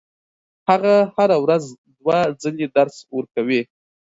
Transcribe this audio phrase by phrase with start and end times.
[0.67, 1.63] هغه هره ورځ
[1.99, 3.61] دوه ځلې درس ورکوي.